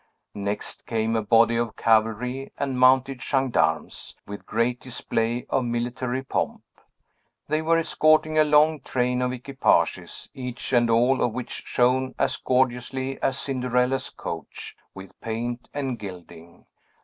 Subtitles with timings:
[0.33, 6.63] Next came a body of cavalry and mounted gendarmes, with great display of military pomp.
[7.47, 12.37] They were escorting a long train of equipages, each and all of which shone as
[12.37, 16.65] gorgeously as Cinderella's coach, with paint and gilding.